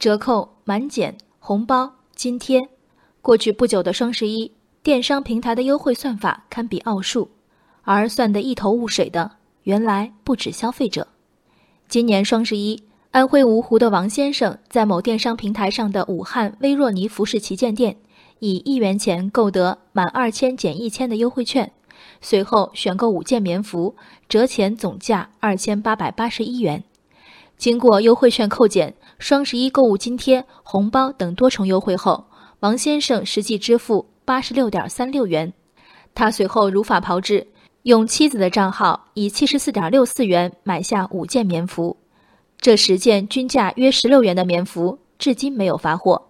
[0.00, 2.58] 折扣、满减、红包、津贴。
[3.20, 4.50] 过去不久的双十一，
[4.82, 7.30] 电商平台的优惠算法堪比奥数，
[7.82, 9.32] 而算得一头雾水的，
[9.64, 11.06] 原来不止消费者。
[11.86, 17.98] 今年双十一，安徽芜湖的王先生在某电商平台上的武汉薇若妮服饰旗舰店，
[18.38, 21.70] 以一元钱购得满二千减一千的优惠券，
[22.22, 23.94] 随后选购五件棉服，
[24.26, 26.82] 折钱总价二千八百八十一元。
[27.60, 32.24] 经过优惠券扣减、双十一购物津贴、红包等多重优惠后，
[32.60, 35.52] 王先生实际支付八十六点三六元。
[36.14, 37.46] 他随后如法炮制，
[37.82, 41.94] 用妻子的账号以七十四点六四元买下五件棉服。
[42.58, 46.28] 这十件均价约十六元的棉服，至今没有发货。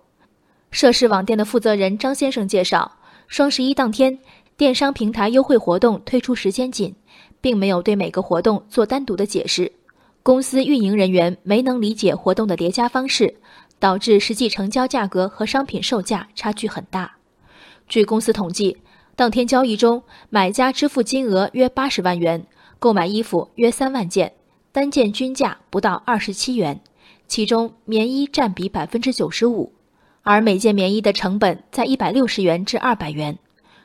[0.73, 2.91] 涉事网店的负责人张先生介绍，
[3.29, 4.19] 双十一当天，
[4.57, 6.93] 电商平台优惠活动推出时间紧，
[7.41, 9.71] 并没有对每个活动做单独的解释。
[10.23, 13.35] 公司运营人员没能理解活动的叠加方式，
[13.79, 17.11] 导致实际成交价格和商品售价差距很大。
[17.89, 18.77] 据公司统计，
[19.17, 22.47] 当天交易中，买家支付金额约八十万元，
[22.79, 24.35] 购买衣服约三万件，
[24.73, 26.79] 单件均价不到二十七元，
[27.27, 29.73] 其中棉衣占比百分之九十五，
[30.23, 33.39] 而每件棉衣的成本在一百六十元至二百元。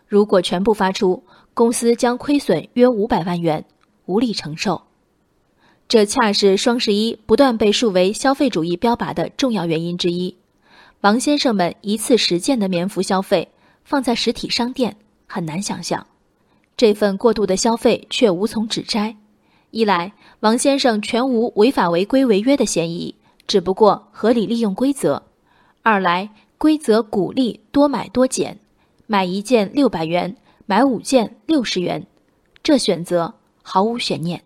[0.05, 3.63] 如果全部发出，公司将亏损约五百万元，
[4.05, 4.81] 无力承受。
[5.87, 10.35] 这恰是双十一不断被树为消费主义标靶的重要原因之一。
[11.01, 13.49] 王先生们一次十件的棉服消费，
[13.83, 14.97] 放在实体商店
[15.27, 16.07] 很难想象，
[16.75, 19.15] 这份过度的消费却无从指摘。
[19.69, 23.13] 一来，王先生全无违法违规违约的嫌疑，
[23.45, 25.21] 只不过合理利用规则；
[25.83, 28.57] 二来，规则鼓励多买多减，
[29.05, 32.07] 买一件六百元，买五件六十元，
[32.63, 34.41] 这选择毫无悬念。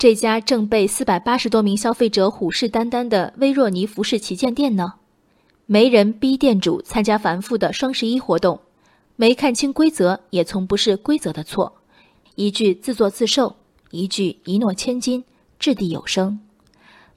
[0.00, 4.94] 这家正被四百八十多名消费者虎视眈眈的薇若尼服饰旗舰店呢？
[5.66, 8.58] 没人逼店主参加繁复的双十一活动，
[9.16, 11.74] 没看清规则也从不是规则的错。
[12.34, 13.56] 一句自作自受，
[13.90, 15.22] 一句一诺千金，
[15.58, 16.40] 掷地有声。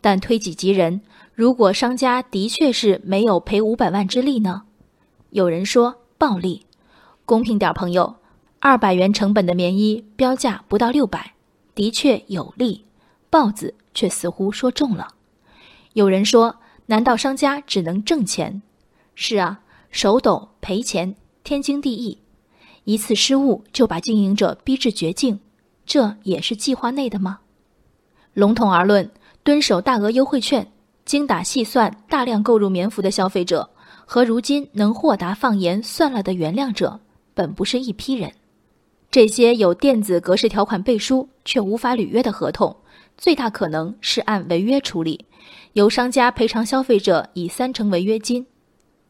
[0.02, 1.00] 但推己及人，
[1.34, 4.64] 如果商家的确是没有赔五百万之力呢？
[5.30, 6.66] 有人说暴利，
[7.24, 8.18] 公平点，朋友，
[8.60, 11.33] 二百元成本的棉衣标价不到六百。
[11.76, 12.86] 的确有利，
[13.30, 15.08] 豹子却似乎说中了。
[15.94, 16.58] 有人说
[16.88, 18.62] ：“难道商家只能挣钱？”
[19.16, 22.20] 是啊，手抖赔钱，天经地义。
[22.84, 25.40] 一次失误就把经营者逼至绝境，
[25.86, 27.40] 这也是计划内的吗？
[28.34, 29.10] 笼统而论，
[29.44, 30.72] 蹲守大额优惠券、
[31.06, 33.70] 精打细算大量购入棉服的消费者，
[34.06, 37.00] 和如今能豁达放言算了的原谅者，
[37.34, 38.34] 本不是一批人。
[39.14, 42.76] 这些有电子格式条款背书却无法履约的合同，
[43.16, 45.28] 最大可能是按违约处理，
[45.74, 48.48] 由商家赔偿消费者以三成违约金。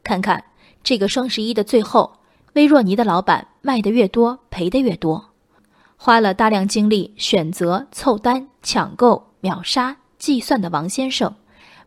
[0.04, 0.44] 看看
[0.84, 2.18] 这个双十一的最后，
[2.52, 5.30] 薇若尼的老板卖的越多，赔的越多。
[5.96, 11.34] 花了大量精力选择、凑单、抢购、秒杀、计算的王先生，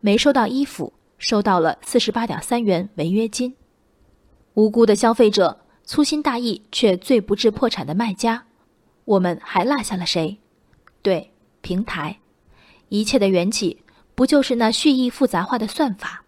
[0.00, 3.54] 没收到衣服，收到了四十八点三元违约金。
[4.54, 5.60] 无辜的消费者。
[5.86, 8.42] 粗心大意却最不致破产的卖家，
[9.04, 10.36] 我们还落下了谁？
[11.00, 11.30] 对，
[11.60, 12.18] 平台，
[12.88, 13.84] 一切的缘起
[14.16, 16.24] 不就是那蓄意复杂化的算法？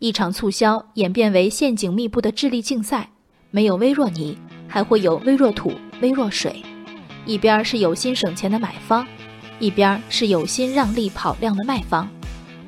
[0.00, 3.10] 一场促销演变为陷阱密布的智力竞赛，
[3.52, 5.72] 没有微弱泥，还会有微弱土、
[6.02, 6.60] 微弱水。
[7.24, 9.06] 一边是有心省钱的买方，
[9.60, 12.08] 一边是有心让利跑量的卖方，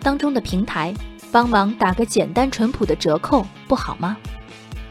[0.01, 0.95] 当中的平台
[1.33, 4.17] 帮忙打个简单淳朴的折扣，不好吗？